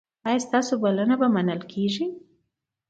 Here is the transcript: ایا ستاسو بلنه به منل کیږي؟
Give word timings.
ایا 0.27 0.39
ستاسو 0.47 0.73
بلنه 0.83 1.15
به 1.21 1.27
منل 1.35 1.61
کیږي؟ 1.71 2.05